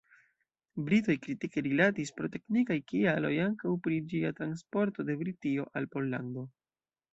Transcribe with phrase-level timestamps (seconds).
[0.85, 6.49] Britoj kritike rilatis pro teknikaj kialoj ankaŭ pri ĝia transporto de Britio al Pollando.